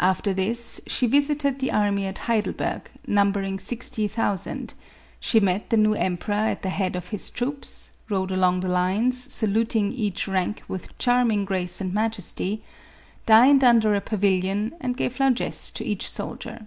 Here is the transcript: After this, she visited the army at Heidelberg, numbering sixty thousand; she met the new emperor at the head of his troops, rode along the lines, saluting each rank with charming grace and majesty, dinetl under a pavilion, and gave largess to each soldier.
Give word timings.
After 0.00 0.34
this, 0.34 0.80
she 0.88 1.06
visited 1.06 1.60
the 1.60 1.70
army 1.70 2.04
at 2.06 2.18
Heidelberg, 2.26 2.90
numbering 3.06 3.60
sixty 3.60 4.08
thousand; 4.08 4.74
she 5.20 5.38
met 5.38 5.70
the 5.70 5.76
new 5.76 5.94
emperor 5.94 6.34
at 6.34 6.62
the 6.62 6.68
head 6.68 6.96
of 6.96 7.10
his 7.10 7.30
troops, 7.30 7.90
rode 8.08 8.32
along 8.32 8.58
the 8.58 8.68
lines, 8.68 9.22
saluting 9.32 9.92
each 9.92 10.26
rank 10.26 10.64
with 10.66 10.98
charming 10.98 11.44
grace 11.44 11.80
and 11.80 11.94
majesty, 11.94 12.64
dinetl 13.24 13.62
under 13.62 13.94
a 13.94 14.00
pavilion, 14.00 14.74
and 14.80 14.96
gave 14.96 15.20
largess 15.20 15.70
to 15.70 15.84
each 15.84 16.10
soldier. 16.10 16.66